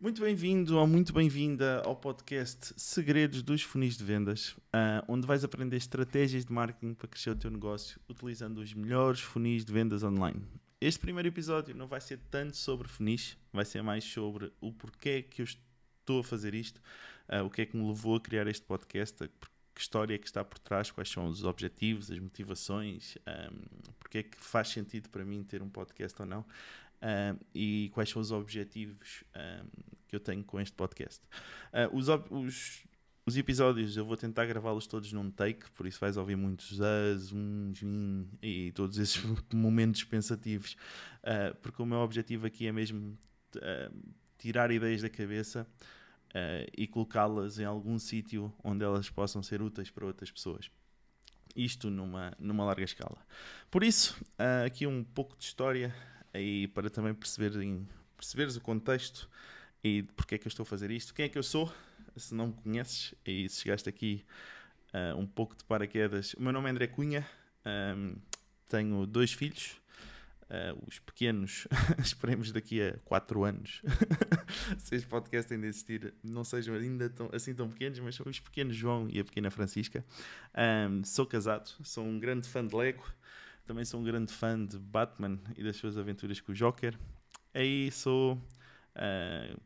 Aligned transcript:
Muito 0.00 0.22
bem-vindo 0.22 0.78
ou 0.78 0.86
muito 0.86 1.12
bem-vinda 1.12 1.82
ao 1.84 1.96
podcast 1.96 2.72
Segredos 2.76 3.42
dos 3.42 3.64
Funis 3.64 3.96
de 3.96 4.04
Vendas, 4.04 4.50
uh, 4.68 5.02
onde 5.08 5.26
vais 5.26 5.42
aprender 5.42 5.76
estratégias 5.76 6.44
de 6.44 6.52
marketing 6.52 6.94
para 6.94 7.08
crescer 7.08 7.30
o 7.30 7.34
teu 7.34 7.50
negócio 7.50 8.00
utilizando 8.08 8.58
os 8.58 8.72
melhores 8.72 9.18
funis 9.18 9.64
de 9.64 9.72
vendas 9.72 10.04
online. 10.04 10.40
Este 10.80 11.00
primeiro 11.00 11.26
episódio 11.26 11.74
não 11.74 11.88
vai 11.88 12.00
ser 12.00 12.20
tanto 12.30 12.56
sobre 12.56 12.86
funis, 12.86 13.36
vai 13.52 13.64
ser 13.64 13.82
mais 13.82 14.04
sobre 14.04 14.52
o 14.60 14.72
porquê 14.72 15.20
que 15.20 15.42
eu 15.42 15.44
estou 15.44 16.20
a 16.20 16.24
fazer 16.24 16.54
isto, 16.54 16.80
uh, 17.28 17.44
o 17.44 17.50
que 17.50 17.62
é 17.62 17.66
que 17.66 17.76
me 17.76 17.84
levou 17.84 18.14
a 18.14 18.20
criar 18.20 18.46
este 18.46 18.64
podcast, 18.64 19.28
que 19.74 19.80
história 19.80 20.14
é 20.14 20.18
que 20.18 20.26
está 20.26 20.44
por 20.44 20.60
trás, 20.60 20.92
quais 20.92 21.08
são 21.08 21.26
os 21.26 21.42
objetivos, 21.42 22.08
as 22.08 22.18
motivações, 22.20 23.16
um, 23.26 23.92
porque 23.98 24.18
é 24.18 24.22
que 24.22 24.36
faz 24.40 24.68
sentido 24.68 25.08
para 25.08 25.24
mim 25.24 25.42
ter 25.42 25.60
um 25.60 25.68
podcast 25.68 26.20
ou 26.22 26.26
não. 26.26 26.44
E 27.54 27.90
quais 27.94 28.10
são 28.10 28.20
os 28.20 28.32
objetivos 28.32 29.24
um, 29.36 29.66
que 30.08 30.16
eu 30.16 30.20
tenho 30.20 30.42
com 30.42 30.60
este 30.60 30.74
podcast. 30.74 31.22
Uh, 31.72 31.96
os, 31.96 32.08
os, 32.08 32.84
os, 33.26 33.36
episódios 33.36 33.96
eu 33.96 34.04
vou 34.04 34.16
tentar 34.16 34.46
gravá-los 34.46 34.86
todos 34.86 35.12
num 35.12 35.30
take, 35.30 35.70
por 35.72 35.86
isso 35.86 36.00
vais 36.00 36.16
ouvir 36.16 36.36
muitos 36.36 36.80
as, 36.80 37.30
uns, 37.30 37.80
e 38.42 38.72
todos 38.72 38.98
esses 38.98 39.22
momentos 39.52 40.02
pensativos, 40.02 40.76
uh, 41.22 41.54
porque 41.60 41.80
o 41.80 41.86
meu 41.86 41.98
objetivo 41.98 42.46
aqui 42.46 42.66
é 42.66 42.72
mesmo 42.72 43.16
uh, 43.56 44.14
tirar 44.38 44.70
ideias 44.70 45.02
da 45.02 45.10
cabeça 45.10 45.66
uh, 46.30 46.70
e 46.76 46.86
colocá-las 46.86 47.58
em 47.58 47.64
algum 47.64 47.98
sítio 47.98 48.52
onde 48.64 48.84
elas 48.84 49.10
possam 49.10 49.42
ser 49.42 49.60
úteis 49.60 49.90
para 49.90 50.06
outras 50.06 50.30
pessoas. 50.30 50.70
Isto 51.54 51.90
numa, 51.90 52.32
numa 52.38 52.64
larga 52.64 52.84
escala. 52.84 53.18
Por 53.70 53.82
isso, 53.82 54.16
uh, 54.38 54.64
aqui 54.64 54.86
um 54.86 55.02
pouco 55.02 55.36
de 55.36 55.44
história 55.44 55.94
aí 56.32 56.68
para 56.68 56.90
também 56.90 57.14
perceberem, 57.14 57.86
perceberes 58.16 58.56
o 58.56 58.60
contexto 58.60 59.28
e 59.82 60.02
porque 60.16 60.34
é 60.34 60.38
que 60.38 60.46
eu 60.46 60.50
estou 60.50 60.62
a 60.64 60.66
fazer 60.66 60.90
isto. 60.90 61.14
Quem 61.14 61.26
é 61.26 61.28
que 61.28 61.38
eu 61.38 61.42
sou? 61.42 61.72
Se 62.16 62.34
não 62.34 62.48
me 62.48 62.52
conheces 62.54 63.14
e 63.24 63.48
se 63.48 63.62
chegaste 63.62 63.88
aqui 63.88 64.24
uh, 64.92 65.16
um 65.16 65.26
pouco 65.26 65.56
de 65.56 65.64
paraquedas, 65.64 66.34
o 66.34 66.42
meu 66.42 66.52
nome 66.52 66.68
é 66.68 66.70
André 66.72 66.86
Cunha, 66.88 67.26
um, 67.96 68.16
tenho 68.68 69.06
dois 69.06 69.32
filhos, 69.32 69.80
Uh, 70.48 70.82
os 70.86 70.98
pequenos, 70.98 71.68
esperemos 72.02 72.50
daqui 72.50 72.80
a 72.80 72.96
4 73.04 73.44
anos, 73.44 73.82
se 74.80 74.94
este 74.94 75.06
podcast 75.06 75.52
ainda 75.52 75.66
existir, 75.66 76.14
não 76.24 76.42
sejam 76.42 76.74
ainda 76.74 77.10
tão, 77.10 77.28
assim 77.34 77.54
tão 77.54 77.68
pequenos, 77.68 77.98
mas 77.98 78.14
são 78.14 78.24
os 78.26 78.40
pequenos 78.40 78.74
João 78.74 79.10
e 79.10 79.20
a 79.20 79.24
pequena 79.26 79.50
Francisca. 79.50 80.02
Um, 80.90 81.04
sou 81.04 81.26
casado, 81.26 81.68
sou 81.84 82.02
um 82.02 82.18
grande 82.18 82.48
fã 82.48 82.66
de 82.66 82.74
Lego, 82.74 83.04
também 83.68 83.84
sou 83.84 84.00
um 84.00 84.02
grande 84.02 84.32
fã 84.32 84.64
de 84.64 84.78
Batman 84.78 85.38
e 85.54 85.62
das 85.62 85.76
suas 85.76 85.98
aventuras 85.98 86.40
com 86.40 86.52
o 86.52 86.54
Joker. 86.54 86.98
Aí 87.52 87.90
sou. 87.92 88.34
Uh, 88.96 89.60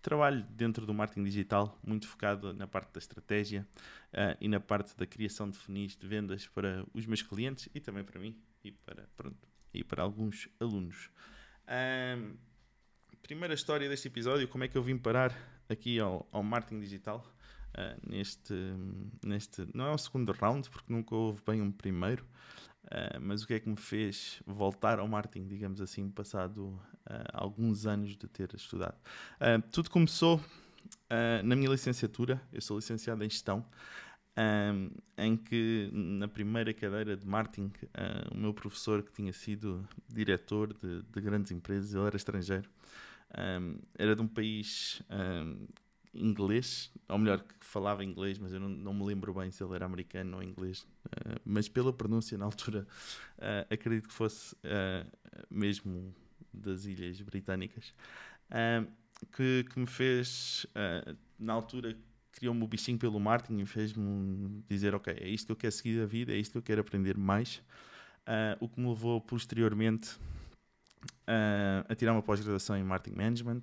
trabalho 0.00 0.42
dentro 0.50 0.84
do 0.84 0.92
marketing 0.92 1.24
digital, 1.24 1.78
muito 1.82 2.06
focado 2.06 2.52
na 2.52 2.66
parte 2.66 2.92
da 2.92 2.98
estratégia 2.98 3.66
uh, 4.12 4.36
e 4.38 4.48
na 4.48 4.60
parte 4.60 4.94
da 4.96 5.06
criação 5.06 5.48
de 5.48 5.56
funis 5.56 5.96
de 5.96 6.06
vendas 6.06 6.46
para 6.46 6.84
os 6.92 7.06
meus 7.06 7.22
clientes 7.22 7.68
e 7.74 7.80
também 7.80 8.04
para 8.04 8.20
mim 8.20 8.36
e 8.62 8.70
para, 8.70 9.08
pronto, 9.16 9.48
e 9.72 9.82
para 9.82 10.02
alguns 10.02 10.48
alunos. 10.60 11.08
Um, 12.18 12.36
primeira 13.22 13.54
história 13.54 13.88
deste 13.88 14.08
episódio, 14.08 14.46
como 14.48 14.64
é 14.64 14.68
que 14.68 14.76
eu 14.76 14.82
vim 14.82 14.98
parar 14.98 15.34
aqui 15.68 15.98
ao, 15.98 16.28
ao 16.32 16.42
marketing 16.42 16.80
digital. 16.80 17.24
Uh, 17.76 18.08
neste, 18.08 18.54
neste. 19.24 19.66
Não 19.74 19.86
é 19.86 19.90
o 19.90 19.98
segundo 19.98 20.32
round, 20.32 20.70
porque 20.70 20.92
nunca 20.92 21.14
houve 21.14 21.42
bem 21.44 21.60
um 21.60 21.72
primeiro, 21.72 22.24
uh, 22.84 23.20
mas 23.20 23.42
o 23.42 23.46
que 23.46 23.54
é 23.54 23.60
que 23.60 23.68
me 23.68 23.76
fez 23.76 24.42
voltar 24.46 24.98
ao 24.98 25.08
marketing, 25.08 25.46
digamos 25.46 25.80
assim, 25.80 26.08
passado 26.10 26.68
uh, 26.68 26.80
alguns 27.32 27.86
anos 27.86 28.16
de 28.16 28.28
ter 28.28 28.54
estudado? 28.54 28.96
tudo 29.70 29.90
começou 29.90 30.40
na 31.44 31.56
minha 31.56 31.70
licenciatura, 31.70 32.40
eu 32.52 32.60
sou 32.60 32.76
licenciado 32.76 33.24
em 33.24 33.30
gestão, 33.30 33.64
em 35.16 35.36
que 35.36 35.88
na 35.92 36.28
primeira 36.28 36.74
cadeira 36.74 37.16
de 37.16 37.26
marketing, 37.26 37.72
uh, 37.84 38.34
o 38.34 38.36
meu 38.36 38.52
professor, 38.52 39.02
que 39.02 39.12
tinha 39.12 39.32
sido 39.32 39.86
diretor 40.08 40.74
de, 40.74 41.02
de 41.02 41.20
grandes 41.20 41.52
empresas, 41.52 41.94
ele 41.94 42.06
era 42.06 42.16
estrangeiro, 42.16 42.68
era 43.98 44.14
de 44.14 44.22
um 44.22 44.28
país 44.28 45.02
inglês, 46.14 46.92
ou 47.08 47.18
melhor, 47.18 47.40
que 47.40 47.64
falava 47.64 48.04
inglês, 48.04 48.38
mas 48.38 48.52
eu 48.52 48.60
não, 48.60 48.68
não, 48.68 48.94
me 48.94 49.04
lembro 49.04 49.34
bem 49.34 49.50
se 49.50 49.62
ele 49.62 49.74
era 49.74 49.84
americano 49.84 50.36
ou 50.36 50.42
inglês, 50.42 50.86
uh, 51.06 51.40
mas 51.44 51.68
pela 51.68 51.92
pronúncia 51.92 52.38
na 52.38 52.44
altura, 52.44 52.86
uh, 53.38 53.72
acredito 53.72 54.08
que 54.08 54.14
fosse 54.14 54.56
mesmo 55.50 56.14
das 56.52 56.84
Ilhas 56.84 57.20
Britânicas, 57.20 57.92
que, 59.32 59.64
que, 59.64 59.78
me 59.78 59.86
fez, 59.86 60.66
na 61.38 61.52
altura, 61.52 61.96
criou-me 62.34 62.62
o 62.62 62.66
bichinho 62.66 62.98
pelo 62.98 63.18
marketing 63.18 63.60
e 63.60 63.66
fez-me 63.66 64.62
dizer: 64.68 64.94
Ok, 64.94 65.12
é 65.12 65.28
isto 65.28 65.46
que 65.46 65.52
eu 65.52 65.56
quero 65.56 65.72
seguir 65.72 66.00
da 66.00 66.06
vida, 66.06 66.32
é 66.32 66.36
isto 66.36 66.52
que 66.52 66.58
eu 66.58 66.62
quero 66.62 66.80
aprender 66.80 67.16
mais. 67.16 67.62
Uh, 68.26 68.56
o 68.60 68.68
que 68.68 68.80
me 68.80 68.88
levou 68.88 69.20
posteriormente 69.20 70.16
uh, 71.28 71.84
a 71.86 71.94
tirar 71.94 72.12
uma 72.12 72.22
pós-graduação 72.22 72.76
em 72.76 72.82
Marketing 72.82 73.16
Management 73.16 73.62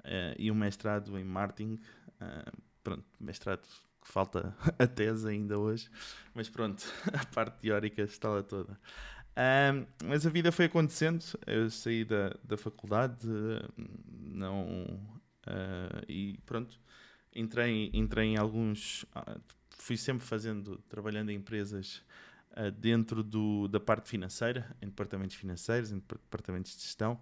uh, 0.00 0.34
e 0.38 0.50
um 0.50 0.54
mestrado 0.54 1.18
em 1.18 1.24
Marketing. 1.24 1.78
pronto, 2.82 3.04
mestrado 3.18 3.66
que 4.02 4.10
falta 4.10 4.54
a 4.78 4.86
tese 4.86 5.28
ainda 5.28 5.58
hoje, 5.58 5.90
mas 6.34 6.48
pronto, 6.48 6.84
a 7.12 7.24
parte 7.26 7.60
teórica 7.60 8.02
está 8.02 8.28
lá 8.28 8.42
toda. 8.42 8.78
mas 10.04 10.26
a 10.26 10.30
vida 10.30 10.50
foi 10.52 10.66
acontecendo, 10.66 11.24
eu 11.46 11.70
saí 11.70 12.04
da, 12.04 12.34
da 12.42 12.56
faculdade, 12.56 13.26
não. 14.08 14.86
e 16.08 16.38
pronto, 16.44 16.78
entrei, 17.34 17.90
entrei 17.92 18.28
em 18.28 18.36
alguns. 18.36 19.04
Ah, 19.14 19.38
fui 19.70 19.96
sempre 19.96 20.26
fazendo, 20.26 20.78
trabalhando 20.88 21.30
em 21.30 21.36
empresas 21.36 22.02
uh, 22.52 22.70
dentro 22.70 23.22
do, 23.22 23.68
da 23.68 23.80
parte 23.80 24.08
financeira, 24.08 24.76
em 24.80 24.86
departamentos 24.86 25.36
financeiros, 25.36 25.90
em 25.90 25.98
departamentos 25.98 26.76
de 26.76 26.82
gestão. 26.82 27.20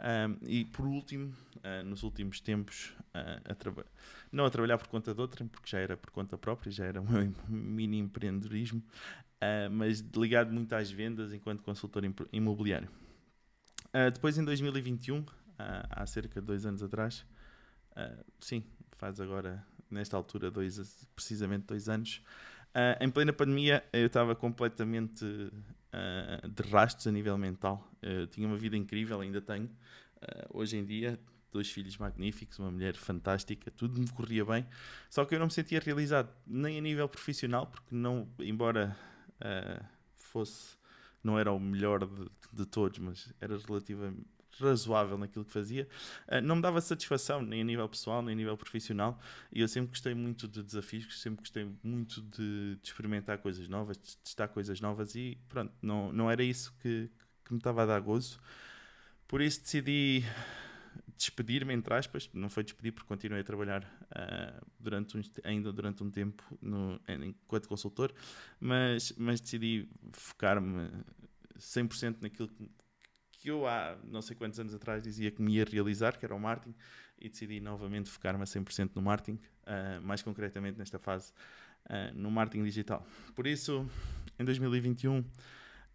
Um, 0.00 0.36
e 0.46 0.64
por 0.64 0.86
último, 0.86 1.34
uh, 1.56 1.84
nos 1.84 2.04
últimos 2.04 2.40
tempos, 2.40 2.94
uh, 3.14 3.52
a 3.52 3.84
não 4.30 4.44
a 4.44 4.50
trabalhar 4.50 4.78
por 4.78 4.86
conta 4.86 5.12
de 5.12 5.20
outra, 5.20 5.44
porque 5.46 5.68
já 5.68 5.78
era 5.78 5.96
por 5.96 6.10
conta 6.10 6.38
própria, 6.38 6.70
já 6.70 6.84
era 6.84 7.00
o 7.00 7.04
meu 7.10 7.34
mini 7.48 7.98
empreendedorismo, 7.98 8.78
uh, 8.78 9.70
mas 9.70 10.00
ligado 10.16 10.52
muito 10.52 10.72
às 10.72 10.90
vendas 10.90 11.32
enquanto 11.32 11.62
consultor 11.62 12.04
imobiliário. 12.32 12.88
depois, 14.14 14.38
em 14.38 14.44
2021, 14.44 15.24
há 15.58 16.06
cerca 16.06 16.40
de 16.40 16.46
dois 16.46 16.64
anos 16.64 16.82
atrás, 16.82 17.26
sim, 18.38 18.62
faz 18.96 19.20
agora, 19.20 19.66
nesta 19.90 20.16
altura, 20.16 20.50
dois, 20.50 21.06
precisamente 21.16 21.66
dois 21.66 21.88
anos. 21.88 22.22
Em 23.00 23.10
plena 23.10 23.32
pandemia, 23.32 23.82
eu 23.92 24.06
estava 24.06 24.36
completamente 24.36 25.24
uh, 25.92 26.48
de 26.48 26.62
rastros 26.70 27.06
a 27.06 27.12
nível 27.12 27.36
mental. 27.38 27.86
Eu 28.02 28.26
tinha 28.26 28.46
uma 28.46 28.56
vida 28.56 28.76
incrível, 28.76 29.20
ainda 29.20 29.40
tenho. 29.40 29.66
Uh, 29.66 30.58
hoje 30.58 30.76
em 30.76 30.84
dia, 30.84 31.18
dois 31.52 31.70
filhos 31.70 31.96
magníficos, 31.96 32.58
uma 32.58 32.70
mulher 32.70 32.94
fantástica, 32.94 33.70
tudo 33.70 34.00
me 34.00 34.08
corria 34.08 34.44
bem. 34.44 34.66
Só 35.10 35.24
que 35.24 35.34
eu 35.34 35.38
não 35.38 35.46
me 35.46 35.52
sentia 35.52 35.80
realizado, 35.80 36.30
nem 36.46 36.78
a 36.78 36.80
nível 36.80 37.08
profissional, 37.08 37.66
porque 37.66 37.94
não, 37.94 38.28
embora 38.38 38.96
fosse, 40.14 40.76
não 41.22 41.38
era 41.38 41.52
o 41.52 41.60
melhor 41.60 42.04
de, 42.04 42.28
de 42.52 42.66
todos, 42.66 42.98
mas 42.98 43.32
era 43.40 43.56
relativamente 43.56 44.26
razoável 44.60 45.18
naquilo 45.18 45.44
que 45.44 45.52
fazia, 45.52 45.88
uh, 46.28 46.40
não 46.40 46.56
me 46.56 46.62
dava 46.62 46.80
satisfação, 46.80 47.42
nem 47.42 47.60
a 47.60 47.64
nível 47.64 47.88
pessoal, 47.88 48.22
nem 48.22 48.34
a 48.34 48.36
nível 48.36 48.56
profissional. 48.56 49.20
E 49.52 49.60
eu 49.60 49.68
sempre 49.68 49.90
gostei 49.90 50.14
muito 50.14 50.46
de 50.48 50.62
desafios, 50.62 51.20
sempre 51.20 51.40
gostei 51.40 51.70
muito 51.82 52.20
de, 52.22 52.76
de 52.76 52.88
experimentar 52.88 53.38
coisas 53.38 53.68
novas, 53.68 53.96
de 53.96 54.16
testar 54.18 54.48
coisas 54.48 54.80
novas 54.80 55.14
e 55.14 55.38
pronto, 55.48 55.72
não, 55.82 56.12
não 56.12 56.30
era 56.30 56.42
isso 56.42 56.74
que, 56.80 57.10
que 57.44 57.52
me 57.52 57.58
estava 57.58 57.82
a 57.82 57.86
dar 57.86 58.00
gozo. 58.00 58.38
Por 59.26 59.42
isso 59.42 59.60
decidi 59.60 60.24
despedir-me, 61.18 61.74
entre 61.74 61.92
aspas, 61.94 62.30
não 62.32 62.48
foi 62.48 62.62
despedir 62.62 62.92
porque 62.92 63.08
continuei 63.08 63.42
a 63.42 63.44
trabalhar 63.44 63.82
uh, 63.82 64.66
durante 64.78 65.18
um, 65.18 65.22
ainda 65.42 65.72
durante 65.72 66.02
um 66.02 66.10
tempo 66.10 66.42
no, 66.62 66.98
enquanto 67.08 67.68
consultor, 67.68 68.14
mas, 68.60 69.12
mas 69.18 69.40
decidi 69.40 69.88
focar-me 70.12 70.88
100% 71.58 72.18
naquilo 72.20 72.48
que, 72.48 72.70
que 73.48 73.50
eu 73.50 73.66
há 73.66 73.96
não 74.04 74.20
sei 74.20 74.36
quantos 74.36 74.60
anos 74.60 74.74
atrás 74.74 75.02
dizia 75.02 75.30
que 75.30 75.40
me 75.40 75.54
ia 75.54 75.64
realizar, 75.64 76.18
que 76.18 76.24
era 76.24 76.34
o 76.34 76.38
marketing, 76.38 76.74
e 77.18 77.30
decidi 77.30 77.60
novamente 77.60 78.10
focar-me 78.10 78.42
a 78.42 78.44
100% 78.44 78.90
no 78.94 79.00
marketing, 79.00 79.40
uh, 79.62 80.02
mais 80.02 80.20
concretamente 80.20 80.78
nesta 80.78 80.98
fase 80.98 81.32
uh, 81.86 82.14
no 82.14 82.30
marketing 82.30 82.64
digital. 82.64 83.06
Por 83.34 83.46
isso, 83.46 83.88
em 84.38 84.44
2021, 84.44 85.20
uh, 85.20 85.24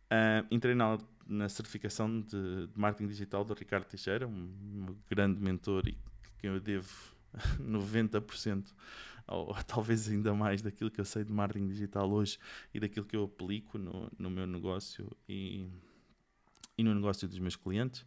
ah, 0.10 0.46
entrei 0.50 0.74
na, 0.74 0.98
na 1.28 1.48
certificação 1.48 2.22
de, 2.22 2.68
de, 2.68 2.80
marketing 2.80 3.08
digital 3.08 3.46
do 3.46 3.54
Ricardo 3.54 3.86
Teixeira, 3.86 4.28
um, 4.28 4.32
um 4.32 4.96
grande 5.08 5.40
mentor 5.40 5.88
e 5.88 5.96
que 6.40 6.48
eu 6.48 6.60
devo 6.60 6.90
90% 7.62 8.66
ou 9.28 9.54
talvez 9.66 10.10
ainda 10.10 10.34
mais 10.34 10.64
daquilo 10.64 10.90
que 10.90 11.00
eu 11.00 11.06
sei 11.06 11.24
de 11.24 11.32
marketing 11.32 11.68
digital 11.68 12.12
hoje 12.12 12.40
e 12.74 12.80
daquilo 12.80 13.06
que 13.06 13.16
eu 13.16 13.24
aplico 13.24 13.78
no, 13.78 14.12
no 14.18 14.30
meu 14.30 14.46
negócio 14.46 15.10
e 15.30 15.70
e 16.78 16.84
no 16.84 16.94
negócio 16.94 17.28
dos 17.28 17.40
meus 17.40 17.56
clientes. 17.56 18.06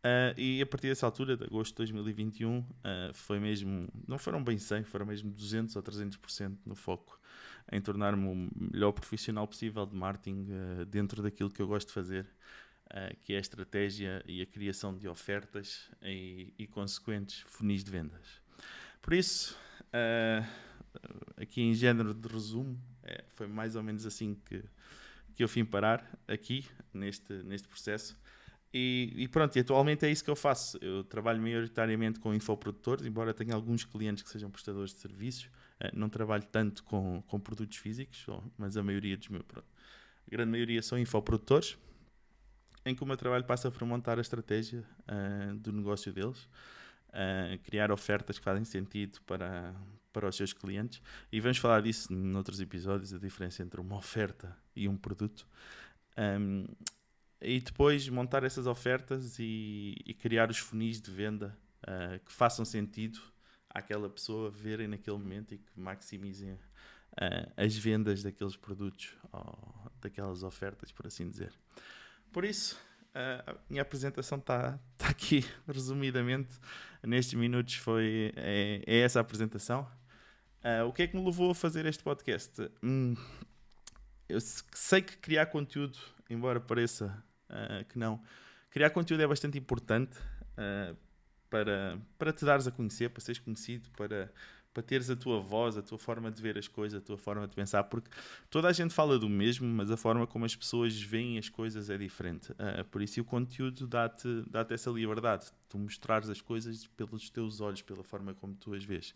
Uh, 0.00 0.32
e 0.38 0.62
a 0.62 0.66
partir 0.66 0.88
dessa 0.88 1.04
altura, 1.04 1.36
de 1.36 1.44
agosto 1.44 1.72
de 1.72 1.76
2021, 1.92 2.58
uh, 2.58 2.64
foi 3.12 3.38
mesmo, 3.38 3.86
não 4.08 4.18
foram 4.18 4.42
bem 4.42 4.56
100, 4.56 4.84
foram 4.84 5.04
mesmo 5.04 5.30
200 5.30 5.76
ou 5.76 5.82
300% 5.82 6.56
no 6.64 6.74
foco 6.74 7.20
em 7.70 7.80
tornar-me 7.82 8.26
o 8.26 8.50
melhor 8.72 8.92
profissional 8.92 9.46
possível 9.46 9.84
de 9.84 9.94
marketing 9.94 10.46
uh, 10.50 10.84
dentro 10.86 11.22
daquilo 11.22 11.50
que 11.50 11.60
eu 11.60 11.66
gosto 11.66 11.88
de 11.88 11.94
fazer, 11.94 12.26
que 13.20 13.34
é 13.34 13.36
a 13.36 13.40
estratégia 13.40 14.20
e 14.26 14.42
a 14.42 14.46
criação 14.46 14.96
de 14.96 15.06
ofertas 15.06 15.88
e, 16.02 16.52
e 16.58 16.66
consequentes 16.66 17.38
funis 17.46 17.84
de 17.84 17.90
vendas. 17.92 18.42
Por 19.00 19.12
isso, 19.12 19.56
aqui 21.36 21.62
em 21.62 21.72
género 21.72 22.12
de 22.12 22.26
resumo, 22.26 22.76
é, 23.04 23.22
foi 23.34 23.46
mais 23.46 23.76
ou 23.76 23.82
menos 23.84 24.04
assim 24.04 24.34
que, 24.44 24.64
que 25.40 25.44
eu 25.44 25.48
vim 25.48 25.64
parar 25.64 26.06
aqui, 26.28 26.66
neste, 26.92 27.32
neste 27.44 27.66
processo. 27.66 28.14
E, 28.74 29.14
e, 29.16 29.26
pronto, 29.26 29.56
e 29.56 29.60
atualmente 29.60 30.04
é 30.04 30.10
isso 30.10 30.22
que 30.22 30.28
eu 30.28 30.36
faço. 30.36 30.76
Eu 30.82 31.02
trabalho 31.02 31.40
maioritariamente 31.40 32.20
com 32.20 32.34
infoprodutores, 32.34 33.06
embora 33.06 33.32
tenha 33.32 33.54
alguns 33.54 33.82
clientes 33.82 34.22
que 34.22 34.28
sejam 34.28 34.50
prestadores 34.50 34.92
de 34.92 35.00
serviços. 35.00 35.46
Uh, 35.80 35.88
não 35.94 36.10
trabalho 36.10 36.44
tanto 36.44 36.84
com, 36.84 37.22
com 37.26 37.40
produtos 37.40 37.78
físicos, 37.78 38.26
mas 38.58 38.76
a 38.76 38.82
maioria 38.82 39.16
dos 39.16 39.28
meus. 39.28 39.42
Pronto, 39.44 39.66
a 40.26 40.30
grande 40.30 40.50
maioria 40.50 40.82
são 40.82 40.98
infoprodutores, 40.98 41.78
em 42.84 42.94
que 42.94 43.02
o 43.02 43.06
meu 43.06 43.16
trabalho 43.16 43.44
passa 43.44 43.70
por 43.70 43.82
montar 43.86 44.18
a 44.18 44.20
estratégia 44.20 44.84
uh, 45.08 45.54
do 45.54 45.72
negócio 45.72 46.12
deles, 46.12 46.44
uh, 47.08 47.58
criar 47.64 47.90
ofertas 47.90 48.38
que 48.38 48.44
fazem 48.44 48.66
sentido 48.66 49.22
para, 49.22 49.74
para 50.12 50.28
os 50.28 50.36
seus 50.36 50.52
clientes. 50.52 51.00
E 51.30 51.40
vamos 51.40 51.58
falar 51.58 51.82
disso 51.82 52.12
noutros 52.12 52.60
episódios, 52.60 53.12
a 53.12 53.18
diferença 53.18 53.62
entre 53.62 53.80
uma 53.80 53.96
oferta 53.96 54.56
e 54.74 54.88
um 54.88 54.96
produto. 54.96 55.46
Um, 56.18 56.66
e 57.40 57.60
depois 57.60 58.08
montar 58.08 58.44
essas 58.44 58.66
ofertas 58.66 59.38
e, 59.38 59.96
e 60.04 60.12
criar 60.12 60.50
os 60.50 60.58
funis 60.58 61.00
de 61.00 61.10
venda 61.10 61.56
uh, 61.84 62.18
que 62.24 62.32
façam 62.32 62.64
sentido 62.64 63.20
àquela 63.68 64.10
pessoa 64.10 64.50
verem 64.50 64.88
naquele 64.88 65.16
momento 65.16 65.54
e 65.54 65.58
que 65.58 65.80
maximizem 65.80 66.52
uh, 66.52 67.52
as 67.56 67.76
vendas 67.76 68.22
daqueles 68.22 68.56
produtos 68.56 69.14
ou 69.32 69.90
daquelas 70.00 70.42
ofertas, 70.42 70.92
por 70.92 71.06
assim 71.06 71.30
dizer. 71.30 71.52
Por 72.30 72.44
isso, 72.44 72.78
uh, 73.14 73.50
a 73.50 73.56
minha 73.70 73.82
apresentação 73.82 74.38
está 74.38 74.78
tá 74.98 75.08
aqui, 75.08 75.44
resumidamente, 75.66 76.50
nestes 77.02 77.34
minutos 77.34 77.76
foi 77.76 78.32
é, 78.36 78.82
é 78.86 78.98
essa 79.00 79.18
a 79.20 79.22
apresentação. 79.22 79.88
O 80.86 80.92
que 80.92 81.02
é 81.02 81.06
que 81.06 81.16
me 81.16 81.24
levou 81.24 81.50
a 81.50 81.54
fazer 81.54 81.86
este 81.86 82.02
podcast? 82.02 82.70
Hum, 82.82 83.14
eu 84.28 84.40
sei 84.40 85.02
que 85.02 85.16
criar 85.16 85.46
conteúdo, 85.46 85.98
embora 86.28 86.60
pareça 86.60 87.22
uh, 87.48 87.84
que 87.86 87.98
não. 87.98 88.22
Criar 88.70 88.90
conteúdo 88.90 89.22
é 89.22 89.26
bastante 89.26 89.58
importante 89.58 90.16
uh, 90.52 90.96
para, 91.48 91.98
para 92.16 92.32
te 92.32 92.44
dares 92.44 92.66
a 92.66 92.70
conhecer, 92.70 93.10
para 93.10 93.20
seres 93.20 93.40
conhecido, 93.40 93.90
para, 93.96 94.32
para 94.72 94.82
teres 94.82 95.10
a 95.10 95.16
tua 95.16 95.40
voz, 95.40 95.76
a 95.76 95.82
tua 95.82 95.98
forma 95.98 96.30
de 96.30 96.40
ver 96.40 96.56
as 96.56 96.68
coisas, 96.68 97.02
a 97.02 97.04
tua 97.04 97.18
forma 97.18 97.48
de 97.48 97.54
pensar, 97.54 97.82
porque 97.84 98.08
toda 98.48 98.68
a 98.68 98.72
gente 98.72 98.94
fala 98.94 99.18
do 99.18 99.28
mesmo, 99.28 99.66
mas 99.66 99.90
a 99.90 99.96
forma 99.96 100.26
como 100.26 100.44
as 100.44 100.54
pessoas 100.54 101.00
veem 101.00 101.36
as 101.36 101.48
coisas 101.48 101.90
é 101.90 101.98
diferente. 101.98 102.52
Uh, 102.52 102.84
por 102.90 103.02
isso, 103.02 103.20
o 103.20 103.24
conteúdo 103.24 103.86
dá-te 103.88 104.44
dá 104.48 104.64
essa 104.70 104.90
liberdade, 104.90 105.46
tu 105.68 105.76
mostrares 105.76 106.28
as 106.28 106.40
coisas 106.40 106.86
pelos 106.86 107.28
teus 107.30 107.60
olhos, 107.60 107.82
pela 107.82 108.04
forma 108.04 108.32
como 108.34 108.54
tu 108.54 108.72
as 108.74 108.84
vês. 108.84 109.12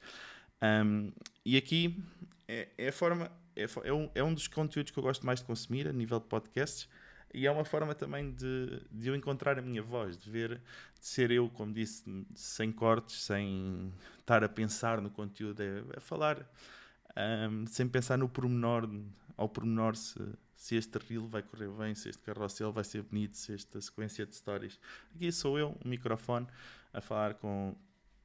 Um, 0.63 1.13
e 1.45 1.57
aqui 1.57 2.03
é, 2.49 2.69
é 2.79 2.89
a 2.89 2.93
forma, 2.93 3.31
é, 3.55 3.67
é, 3.85 3.93
um, 3.93 4.11
é 4.15 4.23
um 4.23 4.33
dos 4.33 4.49
conteúdos 4.49 4.91
que 4.91 4.99
eu 4.99 5.03
gosto 5.03 5.25
mais 5.27 5.41
de 5.41 5.45
consumir 5.45 5.87
a 5.87 5.93
nível 5.93 6.19
de 6.19 6.27
podcasts 6.27 6.89
e 7.35 7.47
é 7.47 7.51
uma 7.51 7.65
forma 7.65 7.95
também 7.95 8.31
de, 8.31 8.81
de 8.91 9.09
eu 9.09 9.17
encontrar 9.17 9.59
a 9.59 9.63
minha 9.63 9.83
voz, 9.83 10.17
de 10.17 10.31
ver, 10.31 10.61
de 11.01 11.07
ser 11.07 11.33
eu, 11.33 11.51
como 11.51 11.73
disse, 11.73 12.05
sem 12.35 12.71
cortes, 12.71 13.25
sem 13.25 13.93
estar 14.21 14.45
a 14.45 14.49
pensar 14.49 15.01
no 15.01 15.11
conteúdo, 15.11 15.61
é, 15.61 15.83
é 15.97 16.01
falar 16.01 16.49
um, 17.51 17.67
sem 17.67 17.89
pensar 17.89 18.17
no 18.17 18.29
pormenor, 18.29 18.89
ao 19.37 19.49
pormenor 19.49 19.97
se, 19.97 20.21
se 20.55 20.77
este 20.77 20.97
reel 20.99 21.27
vai 21.27 21.43
correr 21.43 21.69
bem, 21.71 21.93
se 21.95 22.09
este 22.09 22.23
carrossel 22.23 22.73
vai 22.73 22.85
ser 22.85 23.03
bonito, 23.03 23.37
se 23.37 23.53
esta 23.53 23.81
sequência 23.81 24.25
de 24.25 24.37
stories. 24.37 24.79
Aqui 25.15 25.33
sou 25.33 25.59
eu, 25.59 25.77
um 25.85 25.89
microfone, 25.89 26.47
a 26.93 27.01
falar 27.01 27.35
com, 27.35 27.75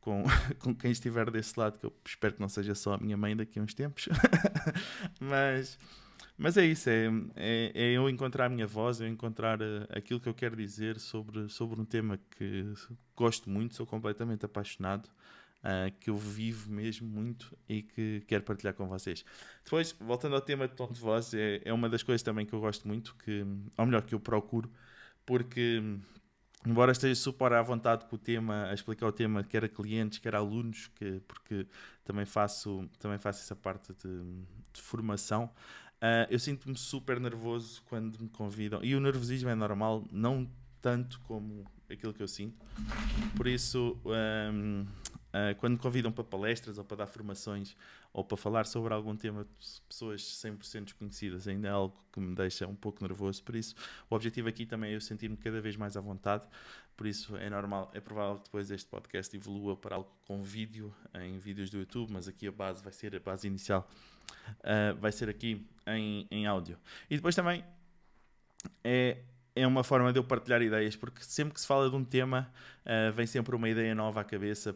com, 0.10 0.24
com 0.58 0.76
quem 0.76 0.92
estiver 0.92 1.30
desse 1.30 1.60
lado, 1.60 1.78
que 1.78 1.86
eu 1.86 1.94
espero 2.04 2.34
que 2.34 2.42
não 2.42 2.50
seja 2.50 2.74
só 2.74 2.96
a 2.96 2.98
minha 2.98 3.16
mãe 3.16 3.36
daqui 3.36 3.60
a 3.60 3.62
uns 3.62 3.76
tempos. 3.76 4.10
Mas 5.22 5.78
mas 6.42 6.56
é 6.56 6.66
isso, 6.66 6.90
é, 6.90 7.08
é, 7.36 7.72
é, 7.76 7.92
eu 7.92 8.10
encontrar 8.10 8.46
a 8.46 8.50
minha 8.50 8.66
voz, 8.66 9.02
eu 9.02 9.08
encontrar 9.10 9.62
uh, 9.62 9.86
aquilo 9.90 10.22
que 10.22 10.30
eu 10.30 10.34
quero 10.34 10.56
dizer 10.56 10.98
sobre, 10.98 11.50
sobre 11.50 11.82
um 11.82 11.84
tema 11.84 12.18
que 12.38 12.64
gosto 13.14 13.50
muito, 13.50 13.76
sou 13.76 13.86
completamente 13.86 14.46
apaixonado, 14.46 15.06
uh, 15.08 15.92
que 16.00 16.10
eu 16.10 16.16
vivo 16.16 16.72
mesmo 16.72 17.10
muito 17.10 17.58
e 17.68 17.82
que 17.82 18.24
quero 18.26 18.46
partilhar 18.46 18.74
com 18.74 18.88
vocês. 18.88 19.26
Depois, 19.66 19.94
voltando 20.00 20.36
ao 20.36 20.40
tema 20.40 20.66
de 20.66 20.76
tom 20.76 20.90
de 20.90 21.02
voz, 21.02 21.34
é, 21.34 21.62
é 21.66 21.74
uma 21.74 21.90
das 21.90 22.04
coisas 22.04 22.24
também 22.24 22.46
que 22.46 22.54
eu 22.54 22.62
gosto 22.62 22.88
muito, 22.88 23.18
que, 23.18 23.46
ou 23.78 23.86
melhor, 23.86 24.02
que 24.04 24.16
eu 24.16 24.20
procuro, 24.22 24.72
porque 25.26 25.84
embora 26.66 26.92
esteja 26.92 27.16
super 27.16 27.54
à 27.54 27.62
vontade 27.62 28.06
com 28.06 28.16
o 28.16 28.20
tema, 28.20 28.66
a 28.66 28.74
explicar 28.74 29.08
o 29.08 29.12
tema, 29.12 29.44
quer 29.44 29.66
a 29.66 29.70
clientes, 29.70 30.20
quer 30.20 30.36
a 30.36 30.40
alunos, 30.40 30.88
que, 30.96 31.22
porque 31.28 31.66
também 32.04 32.26
faço, 32.26 32.90
também 33.00 33.18
faço 33.18 33.42
essa 33.42 33.56
parte 33.56 33.94
de, 33.94 34.24
de 34.74 34.82
formação, 34.82 35.50
Uh, 36.00 36.24
eu 36.30 36.40
sinto-me 36.40 36.78
super 36.78 37.20
nervoso 37.20 37.84
quando 37.90 38.18
me 38.20 38.30
convidam. 38.30 38.80
E 38.82 38.96
o 38.96 39.02
nervosismo 39.02 39.50
é 39.50 39.56
normal, 39.56 40.06
não 40.12 40.50
tanto 40.82 41.20
como 41.22 41.66
aquilo 41.90 42.14
que 42.14 42.24
eu 42.24 42.28
sinto. 42.28 42.56
Por 43.36 43.48
isso, 43.48 43.98
um, 44.06 44.86
uh, 45.30 45.56
quando 45.60 45.74
me 45.74 45.80
convidam 45.80 46.12
para 46.12 46.24
palestras 46.24 46.78
ou 46.78 46.84
para 46.84 46.98
dar 46.98 47.08
formações 47.08 47.76
ou 48.14 48.24
para 48.24 48.38
falar 48.38 48.66
sobre 48.66 48.94
algum 48.94 49.16
tema 49.16 49.44
de 49.44 49.82
pessoas 49.88 50.22
100% 50.22 50.86
desconhecidas, 50.86 51.48
ainda 51.48 51.68
é 51.68 51.72
algo 51.72 51.96
que 52.12 52.20
me 52.20 52.36
deixa 52.36 52.68
um 52.68 52.76
pouco 52.76 53.04
nervoso. 53.04 53.44
Por 53.44 53.56
isso, 53.56 53.76
o 54.10 54.16
objetivo 54.16 54.50
aqui 54.50 54.66
também 54.66 54.92
é 54.92 54.96
eu 54.96 55.02
sentir-me 55.02 55.38
cada 55.38 55.62
vez 55.62 55.76
mais 55.76 55.96
à 55.96 56.02
vontade. 56.02 56.48
Por 56.98 57.08
isso, 57.08 57.38
é 57.38 57.50
normal, 57.50 57.90
é 57.94 58.00
provável 58.00 58.38
que 58.38 58.44
depois 58.44 58.70
este 58.72 58.90
podcast 58.90 59.36
evolua 59.36 59.78
para 59.78 59.96
algo 59.96 60.12
com 60.28 60.44
vídeo, 60.44 60.94
em 61.14 61.38
vídeos 61.38 61.70
do 61.70 61.78
YouTube, 61.78 62.12
mas 62.12 62.28
aqui 62.28 62.48
a 62.48 62.52
base 62.52 62.84
vai 62.84 62.92
ser 62.92 63.16
a 63.16 63.20
base 63.20 63.48
inicial 63.48 63.90
uh, 64.60 64.96
vai 65.00 65.12
ser 65.12 65.30
aqui 65.30 65.66
em, 65.88 66.28
em 66.30 66.46
áudio. 66.46 66.78
E 67.10 67.16
depois 67.16 67.36
também 67.36 67.64
é, 68.84 69.18
é 69.62 69.68
uma 69.68 69.84
forma 69.84 70.12
de 70.14 70.20
eu 70.20 70.24
partilhar 70.24 70.62
ideias, 70.62 70.96
porque 70.96 71.24
sempre 71.24 71.54
que 71.54 71.62
se 71.62 71.68
fala 71.68 71.90
de 71.90 71.96
um 71.96 72.04
tema, 72.04 72.50
uh, 72.86 73.12
vem 73.14 73.26
sempre 73.26 73.56
uma 73.56 73.68
ideia 73.68 73.94
nova 73.94 74.22
à 74.22 74.24
cabeça, 74.24 74.76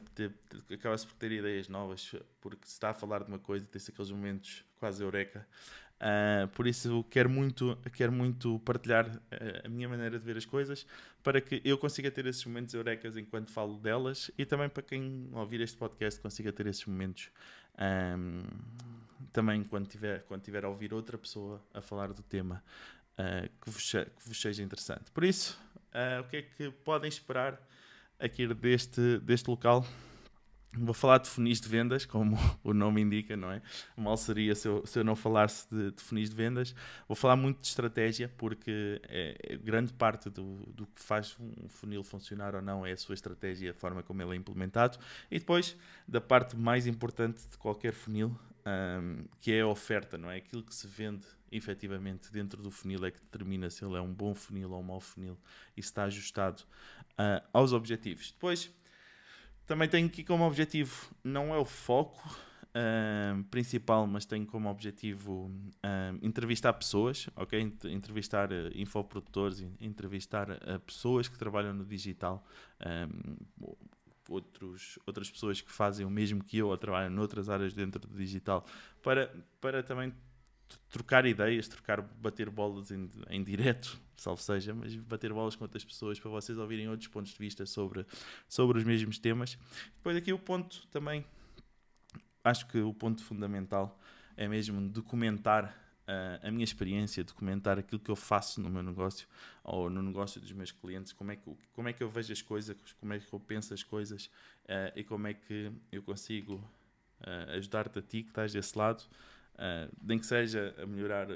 acaba-se 0.72 1.08
por 1.08 1.16
ter 1.16 1.32
ideias 1.32 1.68
novas, 1.68 2.14
porque 2.42 2.66
se 2.66 2.74
está 2.74 2.90
a 2.90 2.94
falar 2.94 3.24
de 3.24 3.30
uma 3.30 3.40
coisa, 3.40 3.66
tem-se 3.66 3.92
aqueles 3.92 4.12
momentos 4.12 4.64
quase 4.80 5.02
eureka. 5.02 5.48
Uh, 6.04 6.48
por 6.50 6.68
isso 6.68 7.06
quero 7.10 7.30
muito, 7.30 7.78
quero 7.94 8.12
muito 8.12 8.60
partilhar 8.60 9.08
uh, 9.08 9.66
a 9.66 9.70
minha 9.70 9.88
maneira 9.88 10.20
de 10.20 10.26
ver 10.26 10.36
as 10.36 10.44
coisas 10.44 10.86
para 11.24 11.40
que 11.40 11.62
eu 11.64 11.78
consiga 11.78 12.12
ter 12.12 12.26
esses 12.26 12.44
momentos 12.44 12.74
eurecas 12.74 13.16
enquanto 13.16 13.52
falo 13.52 13.78
delas 13.78 14.30
e 14.38 14.46
também 14.46 14.68
para 14.68 14.84
quem 14.84 15.30
ouvir 15.32 15.62
este 15.62 15.78
podcast 15.78 16.20
consiga 16.20 16.52
ter 16.52 16.68
esses 16.68 16.86
momentos 16.86 17.30
um, 18.18 18.44
também 19.32 19.64
quando 19.64 19.88
tiver, 19.88 20.24
quando 20.24 20.42
tiver 20.42 20.66
a 20.66 20.68
ouvir 20.68 20.94
outra 20.94 21.18
pessoa 21.18 21.62
a 21.74 21.80
falar 21.80 22.12
do 22.12 22.22
tema 22.22 22.62
uh, 23.18 23.50
que, 23.62 23.70
vos, 23.70 23.92
que, 23.92 24.28
vos, 24.28 24.42
seja 24.42 24.64
interessante. 24.64 25.12
Por 25.12 25.24
isso, 25.24 25.60
uh, 25.94 26.22
o 26.22 26.24
que 26.26 26.38
é 26.38 26.42
que 26.42 26.72
podem 26.72 27.10
esperar 27.10 27.60
aqui 28.20 28.48
deste, 28.54 29.20
deste 29.20 29.50
local? 29.50 29.86
Vou 30.76 30.94
falar 30.94 31.20
de 31.20 31.30
funis 31.30 31.62
de 31.62 31.70
vendas, 31.70 32.04
como 32.04 32.36
o 32.64 32.74
nome 32.74 33.00
indica, 33.02 33.38
não 33.38 33.52
é? 33.52 33.62
Mal 33.96 34.18
seria 34.18 34.56
se 34.56 34.68
eu, 34.68 34.84
se 34.88 34.98
eu 34.98 35.04
não 35.04 35.16
falasse 35.16 35.68
de, 35.72 35.92
de 35.92 36.02
funis 36.02 36.32
de 36.32 36.36
vendas. 36.36 36.74
Vou 37.08 37.16
falar 37.16 37.36
muito 37.36 37.62
de 37.62 37.68
estratégia, 37.68 38.28
porque 38.38 39.00
é, 39.08 39.38
é, 39.50 39.58
grande 39.58 39.94
parte 39.94 40.32
do, 40.32 40.66
do 40.74 40.88
que 40.88 41.00
faz 41.00 41.38
um 41.40 41.70
funil 41.70 42.04
funcionar 42.04 42.56
ou 42.56 42.62
não 42.62 42.84
é 42.84 42.92
a 42.92 42.98
sua 42.98 43.14
estratégia, 43.14 43.70
a 43.70 43.74
forma 43.74 44.02
como 44.02 44.24
ele 44.24 44.32
é 44.32 44.36
implementado. 44.36 44.98
E 45.30 45.38
depois, 45.38 45.78
da 46.08 46.20
parte 46.20 46.56
mais 46.58 46.88
importante 46.88 47.48
de 47.48 47.58
qualquer 47.58 47.94
funil, 47.94 48.36
um, 48.66 49.26
que 49.40 49.52
é 49.52 49.62
a 49.62 49.68
oferta, 49.68 50.18
não 50.18 50.30
é? 50.30 50.38
Aquilo 50.38 50.64
que 50.64 50.74
se 50.74 50.88
vende 50.88 51.26
efetivamente 51.52 52.32
dentro 52.32 52.62
do 52.62 52.72
funil 52.72 53.06
é 53.06 53.12
que 53.12 53.20
determina 53.20 53.70
se 53.70 53.86
ele 53.86 53.96
é 53.96 54.02
um 54.02 54.14
bom 54.14 54.34
funil 54.34 54.72
ou 54.72 54.80
um 54.80 54.84
mau 54.84 55.00
funil 55.00 55.38
e 55.78 55.82
se 55.82 55.90
está 55.90 56.06
ajustado 56.06 56.62
uh, 57.14 57.46
aos 57.52 57.74
objetivos. 57.74 58.32
Depois, 58.32 58.74
também 59.66 59.88
tenho 59.88 60.08
aqui 60.08 60.24
como 60.24 60.46
objetivo, 60.46 61.14
não 61.24 61.54
é 61.54 61.58
o 61.58 61.66
foco 61.66 62.28
uh, 62.70 63.44
principal, 63.46 64.08
mas 64.08 64.26
tenho 64.26 64.46
como 64.46 64.70
objetivo 64.70 65.46
uh, 65.46 66.20
entrevistar 66.22 66.74
pessoas, 66.74 67.30
ok? 67.36 67.60
Entrevistar 67.86 68.52
uh, 68.52 68.72
infoprodutores, 68.76 69.66
entrevistar 69.80 70.50
uh, 70.50 70.80
pessoas 70.86 71.28
que 71.28 71.38
trabalham 71.38 71.74
no 71.74 71.86
digital, 71.86 72.46
outros, 74.30 74.98
outras 75.06 75.30
pessoas 75.30 75.62
que 75.62 75.72
fazem 75.72 76.06
o 76.06 76.10
mesmo 76.10 76.44
que 76.44 76.58
eu 76.58 76.68
ou 76.68 76.78
trabalham 76.78 77.10
noutras 77.10 77.50
áreas 77.50 77.74
dentro 77.74 78.00
do 78.00 78.16
digital, 78.16 78.66
para, 79.02 79.34
para 79.60 79.84
também 79.84 80.14
trocar 80.90 81.26
ideias, 81.26 81.68
trocar, 81.68 82.02
bater 82.02 82.50
bolas 82.50 82.92
em, 82.92 83.10
em 83.30 83.44
direto, 83.44 84.00
salvo 84.16 84.42
seja, 84.42 84.74
mas 84.74 84.96
bater 84.96 85.32
bolas 85.34 85.56
com 85.56 85.64
outras 85.64 85.84
pessoas 85.84 86.20
para 86.20 86.30
vocês 86.30 86.58
ouvirem 86.58 86.88
outros 86.90 87.08
pontos 87.08 87.32
de 87.32 87.38
vista 87.38 87.66
sobre, 87.66 88.06
sobre 88.48 88.78
os 88.78 88.84
mesmos 88.84 89.18
temas. 89.20 89.58
Depois 89.98 90.16
aqui 90.16 90.32
o 90.32 90.40
ponto 90.40 90.88
também, 90.88 91.26
acho 92.44 92.68
que 92.68 92.80
o 92.80 92.94
ponto 92.94 93.24
fundamental 93.24 94.00
é 94.36 94.48
mesmo 94.48 94.82
documentar 94.90 95.83
uh, 96.08 96.48
a 96.48 96.52
minha 96.52 96.64
experiência, 96.64 97.24
documentar 97.24 97.78
aquilo 97.80 98.00
que 98.00 98.12
eu 98.12 98.16
faço 98.16 98.62
no 98.62 98.70
meu 98.70 98.84
negócio 98.84 99.28
ou 99.64 99.90
no 99.90 100.02
negócio 100.02 100.40
dos 100.40 100.52
meus 100.52 100.72
clientes, 100.72 101.14
como 101.14 101.32
é 101.32 101.36
que, 101.36 101.52
como 101.74 101.88
é 101.88 101.94
que 101.94 102.04
eu 102.04 102.10
vejo 102.10 102.32
as 102.32 102.42
coisas, 102.42 102.76
como 103.00 103.14
é 103.14 103.20
que 103.20 103.34
eu 103.34 103.40
penso 103.40 103.74
as 103.74 103.84
coisas 103.84 104.26
uh, 104.66 104.92
e 104.96 105.04
como 105.04 105.28
é 105.28 105.34
que 105.34 105.72
eu 105.92 106.04
consigo 106.04 106.56
uh, 107.22 107.52
ajudar-te 107.58 108.00
a 108.00 108.02
ti 108.02 108.24
que 108.24 108.30
estás 108.30 108.52
desse 108.54 108.78
lado 108.78 109.04
Uh, 109.54 109.92
nem 110.02 110.18
que 110.18 110.26
seja 110.26 110.74
a 110.82 110.86
melhorar 110.86 111.28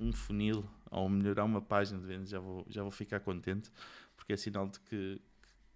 um 0.00 0.12
funil 0.12 0.64
ou 0.90 1.08
melhorar 1.08 1.44
uma 1.44 1.60
página 1.60 2.00
de 2.00 2.06
vendas, 2.06 2.30
já 2.30 2.40
vou, 2.40 2.64
já 2.68 2.82
vou 2.82 2.90
ficar 2.90 3.20
contente, 3.20 3.70
porque 4.16 4.32
é 4.32 4.36
sinal 4.36 4.66
de 4.66 4.80
que, 4.80 5.20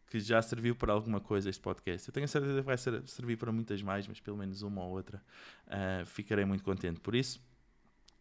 que 0.06 0.18
já 0.18 0.40
serviu 0.40 0.74
para 0.74 0.92
alguma 0.92 1.20
coisa 1.20 1.50
este 1.50 1.60
podcast. 1.60 2.08
Eu 2.08 2.12
tenho 2.12 2.24
a 2.24 2.28
certeza 2.28 2.60
que 2.60 2.66
vai 2.66 2.78
ser, 2.78 3.06
servir 3.06 3.36
para 3.36 3.52
muitas 3.52 3.82
mais, 3.82 4.06
mas 4.08 4.18
pelo 4.18 4.36
menos 4.36 4.62
uma 4.62 4.82
ou 4.82 4.92
outra 4.92 5.22
uh, 5.66 6.06
ficarei 6.06 6.44
muito 6.44 6.64
contente. 6.64 7.00
Por 7.00 7.14
isso, 7.14 7.40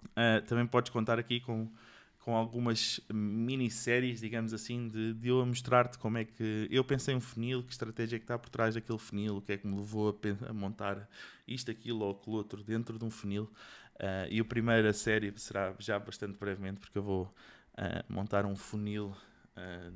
uh, 0.03 0.45
também 0.47 0.65
podes 0.65 0.91
contar 0.91 1.19
aqui 1.19 1.39
com 1.39 1.69
com 2.19 2.35
algumas 2.35 2.99
minisséries, 3.11 4.19
digamos 4.19 4.53
assim, 4.53 4.87
de, 4.87 5.13
de 5.13 5.29
eu 5.29 5.43
mostrar-te 5.45 5.97
como 5.97 6.17
é 6.17 6.25
que 6.25 6.67
eu 6.69 6.83
pensei 6.83 7.15
um 7.15 7.19
funil, 7.19 7.63
que 7.63 7.71
estratégia 7.71 8.17
é 8.17 8.19
que 8.19 8.25
está 8.25 8.37
por 8.37 8.49
trás 8.49 8.75
daquele 8.75 8.99
funil, 8.99 9.37
o 9.37 9.41
que 9.41 9.53
é 9.53 9.57
que 9.57 9.65
me 9.65 9.75
levou 9.75 10.09
a, 10.09 10.49
a 10.49 10.53
montar 10.53 11.09
isto, 11.47 11.71
aquilo 11.71 12.05
ou 12.05 12.11
aquilo 12.11 12.35
outro 12.35 12.63
dentro 12.63 12.99
de 12.99 13.05
um 13.05 13.09
funil. 13.09 13.43
Uh, 13.95 14.29
e 14.29 14.39
a 14.39 14.45
primeira 14.45 14.93
série 14.93 15.33
será 15.37 15.73
já 15.79 15.97
bastante 15.97 16.37
brevemente, 16.37 16.79
porque 16.79 16.97
eu 16.97 17.03
vou 17.03 17.23
uh, 17.23 18.13
montar 18.13 18.45
um 18.45 18.55
funil 18.55 19.15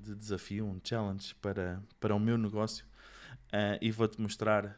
de 0.02 0.14
desafio, 0.14 0.66
um 0.66 0.78
challenge 0.84 1.34
para, 1.36 1.82
para 1.98 2.14
o 2.14 2.20
meu 2.20 2.38
negócio 2.38 2.86
e 3.80 3.92
vou-te 3.92 4.20
mostrar 4.20 4.78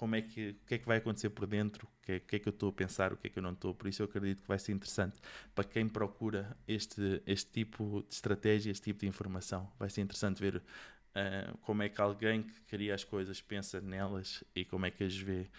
como 0.00 0.16
é 0.16 0.22
que, 0.22 0.56
o 0.62 0.66
que 0.66 0.76
é 0.76 0.78
que 0.78 0.86
vai 0.86 0.96
acontecer 0.96 1.28
por 1.28 1.46
dentro, 1.46 1.86
o 1.86 2.06
que, 2.06 2.12
é, 2.12 2.20
que 2.20 2.36
é 2.36 2.38
que 2.38 2.48
eu 2.48 2.52
estou 2.52 2.70
a 2.70 2.72
pensar, 2.72 3.12
o 3.12 3.18
que 3.18 3.26
é 3.26 3.30
que 3.30 3.38
eu 3.38 3.42
não 3.42 3.52
estou. 3.52 3.74
Por 3.74 3.86
isso 3.86 4.00
eu 4.00 4.06
acredito 4.06 4.40
que 4.40 4.48
vai 4.48 4.58
ser 4.58 4.72
interessante 4.72 5.20
para 5.54 5.62
quem 5.62 5.86
procura 5.86 6.56
este, 6.66 7.22
este 7.26 7.50
tipo 7.50 8.02
de 8.08 8.14
estratégia, 8.14 8.70
este 8.70 8.84
tipo 8.84 9.00
de 9.00 9.06
informação. 9.06 9.70
Vai 9.78 9.90
ser 9.90 10.00
interessante 10.00 10.40
ver 10.40 10.56
uh, 10.56 11.58
como 11.58 11.82
é 11.82 11.90
que 11.90 12.00
alguém 12.00 12.42
que 12.42 12.62
cria 12.62 12.94
as 12.94 13.04
coisas 13.04 13.42
pensa 13.42 13.78
nelas 13.78 14.42
e 14.54 14.64
como 14.64 14.86
é 14.86 14.90
que 14.90 15.04
as 15.04 15.14
vê 15.14 15.50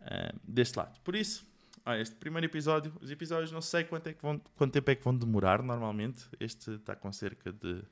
uh, 0.00 0.40
deste 0.42 0.78
lado. 0.78 0.98
Por 1.00 1.14
isso, 1.14 1.46
ah, 1.84 1.98
este 1.98 2.14
primeiro 2.16 2.46
episódio, 2.46 2.92
os 3.00 3.10
episódios 3.10 3.50
não 3.52 3.60
sei 3.60 3.84
quanto, 3.84 4.08
é 4.08 4.12
que 4.12 4.22
vão, 4.22 4.40
quanto 4.56 4.72
tempo 4.72 4.90
é 4.90 4.94
que 4.94 5.04
vão 5.04 5.16
demorar 5.16 5.62
normalmente. 5.62 6.24
Este 6.38 6.72
está 6.72 6.94
com 6.94 7.12
cerca 7.12 7.52
de 7.52 7.82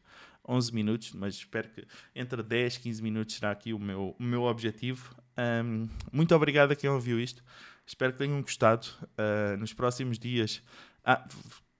11 0.47 0.75
minutos, 0.75 1.13
mas 1.13 1.35
espero 1.35 1.69
que 1.69 1.87
entre 2.15 2.43
10 2.43 2.77
e 2.77 2.81
15 2.81 3.03
minutos 3.03 3.35
será 3.35 3.51
aqui 3.51 3.73
o 3.73 3.79
meu, 3.79 4.17
o 4.19 4.23
meu 4.23 4.43
objetivo. 4.43 5.15
Um, 5.37 5.89
muito 6.13 6.35
obrigado 6.35 6.73
a 6.73 6.77
quem 6.77 6.89
ouviu 6.89 7.21
isto. 7.21 7.43
Espero 7.87 8.13
que 8.13 8.19
tenham 8.19 8.41
gostado. 8.43 8.87
Uh, 9.03 9.57
nos 9.59 9.73
próximos 9.73 10.19
dias. 10.19 10.63
Ah, 11.05 11.27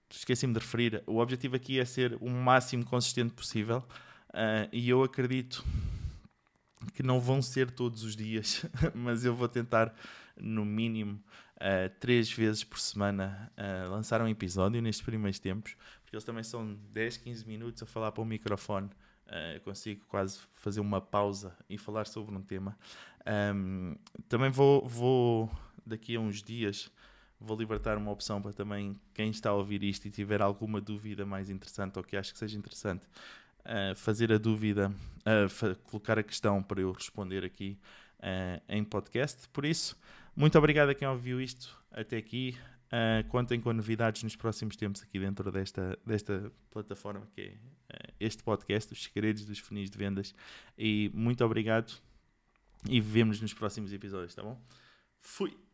esqueci-me 0.09 0.53
de 0.53 0.59
referir. 0.59 1.03
O 1.05 1.17
objetivo 1.17 1.55
aqui 1.55 1.79
é 1.79 1.85
ser 1.85 2.17
o 2.19 2.29
máximo 2.29 2.85
consistente 2.85 3.33
possível. 3.33 3.83
Uh, 4.29 4.69
e 4.71 4.89
eu 4.89 5.03
acredito 5.03 5.63
que 6.93 7.03
não 7.03 7.19
vão 7.19 7.41
ser 7.41 7.71
todos 7.71 8.03
os 8.03 8.15
dias, 8.15 8.65
mas 8.93 9.25
eu 9.25 9.35
vou 9.35 9.47
tentar, 9.47 9.93
no 10.39 10.65
mínimo, 10.65 11.21
uh, 11.57 11.89
três 11.99 12.31
vezes 12.31 12.63
por 12.63 12.79
semana 12.79 13.51
uh, 13.57 13.89
lançar 13.89 14.21
um 14.21 14.27
episódio 14.27 14.81
nestes 14.81 15.05
primeiros 15.05 15.39
tempos, 15.39 15.75
porque 16.01 16.15
eles 16.15 16.23
também 16.23 16.43
são 16.43 16.75
10, 16.91 17.17
15 17.17 17.47
minutos 17.47 17.83
a 17.83 17.85
falar 17.85 18.11
para 18.11 18.21
o 18.21 18.25
microfone. 18.25 18.89
Uh, 19.27 19.59
consigo 19.61 20.03
quase 20.07 20.39
fazer 20.53 20.79
uma 20.79 20.99
pausa 20.99 21.55
e 21.69 21.77
falar 21.77 22.07
sobre 22.07 22.35
um 22.35 22.41
tema. 22.41 22.75
Um, 23.55 23.95
também 24.27 24.49
vou, 24.49 24.87
vou, 24.87 25.51
daqui 25.85 26.15
a 26.15 26.19
uns 26.19 26.41
dias, 26.41 26.91
vou 27.39 27.55
libertar 27.55 27.97
uma 27.97 28.11
opção 28.11 28.41
para 28.41 28.51
também 28.51 28.99
quem 29.13 29.29
está 29.29 29.51
a 29.51 29.53
ouvir 29.53 29.83
isto 29.83 30.07
e 30.07 30.11
tiver 30.11 30.41
alguma 30.41 30.81
dúvida 30.81 31.25
mais 31.25 31.49
interessante 31.49 31.97
ou 31.97 32.03
que 32.03 32.17
acho 32.17 32.33
que 32.33 32.39
seja 32.39 32.57
interessante, 32.57 33.05
uh, 33.59 33.95
fazer 33.95 34.31
a 34.31 34.37
dúvida, 34.37 34.91
uh, 35.19 35.75
colocar 35.83 36.17
a 36.17 36.23
questão 36.23 36.61
para 36.63 36.81
eu 36.81 36.91
responder 36.91 37.45
aqui 37.45 37.77
uh, 38.19 38.61
em 38.67 38.83
podcast. 38.83 39.47
Por 39.49 39.65
isso, 39.65 39.97
muito 40.35 40.57
obrigado 40.57 40.89
a 40.89 40.95
quem 40.95 41.07
ouviu 41.07 41.41
isto 41.41 41.77
até 41.91 42.17
aqui. 42.17 42.57
Uh, 42.87 43.27
contem 43.29 43.61
com 43.61 43.71
novidades 43.71 44.23
nos 44.23 44.35
próximos 44.35 44.75
tempos 44.75 45.03
aqui 45.03 45.19
dentro 45.19 45.51
desta, 45.51 45.97
desta 46.03 46.51
plataforma 46.71 47.27
que 47.35 47.41
é 47.41 47.47
uh, 47.49 48.13
este 48.19 48.41
podcast, 48.41 48.91
Os 48.91 49.03
Segredos 49.03 49.45
dos 49.45 49.59
Funis 49.59 49.89
de 49.89 49.97
Vendas. 49.97 50.33
E 50.77 51.11
muito 51.13 51.45
obrigado 51.45 51.93
e 52.89 52.99
vemos 52.99 53.41
nos 53.41 53.53
próximos 53.53 53.93
episódios, 53.93 54.33
tá 54.33 54.41
bom? 54.41 54.59
Fui! 55.21 55.68